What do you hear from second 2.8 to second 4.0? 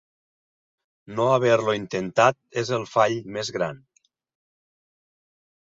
fall més gran.